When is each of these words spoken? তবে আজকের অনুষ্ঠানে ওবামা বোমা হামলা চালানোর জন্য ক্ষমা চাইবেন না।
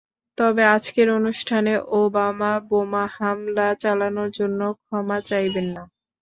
তবে 0.37 0.63
আজকের 0.75 1.07
অনুষ্ঠানে 1.11 1.73
ওবামা 1.95 2.51
বোমা 2.67 3.03
হামলা 3.15 3.67
চালানোর 3.75 4.29
জন্য 4.31 4.59
ক্ষমা 4.79 5.17
চাইবেন 5.29 5.67
না। 5.75 5.83